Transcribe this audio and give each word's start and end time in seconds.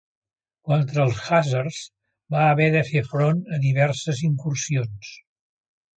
Contra 0.69 1.03
els 1.03 1.19
khàzars, 1.25 1.77
va 2.35 2.47
haver 2.53 2.69
de 2.77 2.83
fer 2.89 3.03
front 3.11 3.45
a 3.59 3.61
diverses 3.67 4.25
incursions. 4.33 5.17